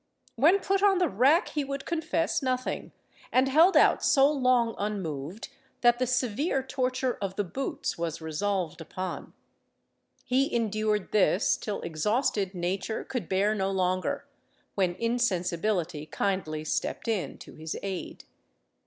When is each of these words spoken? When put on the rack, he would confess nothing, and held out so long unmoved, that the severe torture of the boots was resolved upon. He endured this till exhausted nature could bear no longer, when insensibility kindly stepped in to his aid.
When 0.35 0.57
put 0.59 0.81
on 0.81 0.97
the 0.97 1.07
rack, 1.07 1.49
he 1.49 1.63
would 1.63 1.85
confess 1.85 2.41
nothing, 2.41 2.91
and 3.31 3.47
held 3.47 3.77
out 3.77 4.03
so 4.03 4.31
long 4.31 4.73
unmoved, 4.79 5.49
that 5.81 5.99
the 5.99 6.07
severe 6.07 6.63
torture 6.63 7.19
of 7.21 7.35
the 7.35 7.43
boots 7.43 7.99
was 7.99 8.19
resolved 8.19 8.81
upon. 8.81 9.33
He 10.25 10.51
endured 10.51 11.11
this 11.11 11.55
till 11.55 11.81
exhausted 11.81 12.55
nature 12.55 13.03
could 13.03 13.29
bear 13.29 13.53
no 13.53 13.69
longer, 13.69 14.25
when 14.73 14.95
insensibility 14.95 16.07
kindly 16.07 16.65
stepped 16.65 17.07
in 17.07 17.37
to 17.37 17.53
his 17.53 17.77
aid. 17.83 18.23